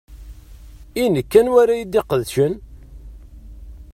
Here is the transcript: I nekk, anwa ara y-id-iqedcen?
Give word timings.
I 1.01 1.03
nekk, 1.15 1.31
anwa 1.39 1.57
ara 1.61 1.75
y-id-iqedcen? 1.79 2.53